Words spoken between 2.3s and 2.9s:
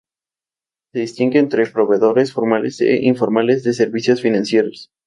formales